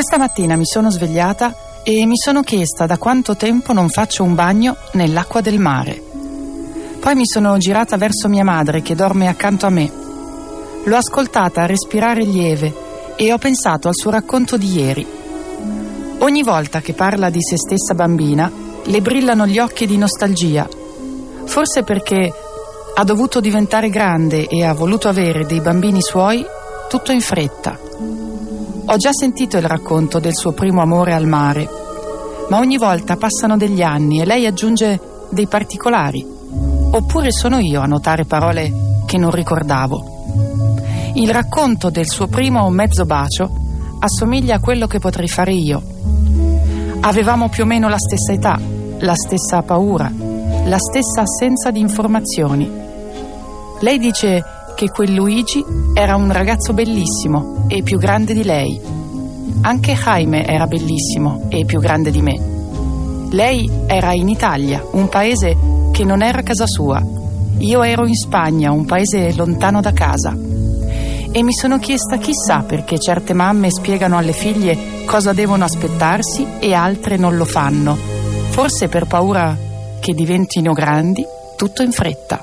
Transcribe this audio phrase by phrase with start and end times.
[0.00, 4.34] Questa mattina mi sono svegliata e mi sono chiesta da quanto tempo non faccio un
[4.34, 6.02] bagno nell'acqua del mare.
[6.98, 9.92] Poi mi sono girata verso mia madre che dorme accanto a me.
[10.84, 12.74] L'ho ascoltata respirare lieve
[13.14, 15.06] e ho pensato al suo racconto di ieri.
[16.20, 18.50] Ogni volta che parla di se stessa bambina,
[18.82, 20.66] le brillano gli occhi di nostalgia.
[21.44, 22.32] Forse perché
[22.94, 26.42] ha dovuto diventare grande e ha voluto avere dei bambini suoi
[26.88, 27.79] tutto in fretta.
[28.92, 31.68] Ho già sentito il racconto del suo primo amore al mare,
[32.48, 36.26] ma ogni volta passano degli anni e lei aggiunge dei particolari.
[36.90, 38.72] Oppure sono io a notare parole
[39.06, 41.12] che non ricordavo.
[41.14, 43.48] Il racconto del suo primo mezzo bacio
[44.00, 45.80] assomiglia a quello che potrei fare io.
[47.02, 48.58] Avevamo più o meno la stessa età,
[48.98, 50.10] la stessa paura,
[50.64, 52.68] la stessa assenza di informazioni.
[53.78, 54.42] Lei dice
[54.80, 58.80] che quel Luigi era un ragazzo bellissimo e più grande di lei.
[59.60, 62.40] Anche Jaime era bellissimo e più grande di me.
[63.28, 65.54] Lei era in Italia, un paese
[65.92, 66.98] che non era casa sua.
[67.58, 70.34] Io ero in Spagna, un paese lontano da casa.
[71.30, 76.72] E mi sono chiesta chissà perché certe mamme spiegano alle figlie cosa devono aspettarsi e
[76.72, 77.98] altre non lo fanno.
[78.48, 79.54] Forse per paura
[80.00, 81.22] che diventino grandi
[81.54, 82.42] tutto in fretta.